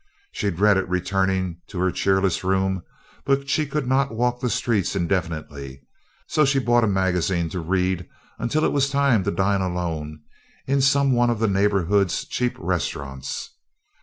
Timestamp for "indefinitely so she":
4.95-6.57